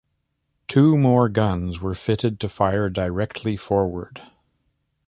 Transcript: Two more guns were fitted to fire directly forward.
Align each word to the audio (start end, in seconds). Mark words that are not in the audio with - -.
Two 0.67 0.97
more 0.97 1.29
guns 1.29 1.79
were 1.79 1.93
fitted 1.93 2.39
to 2.39 2.49
fire 2.49 2.89
directly 2.89 3.55
forward. 3.55 4.23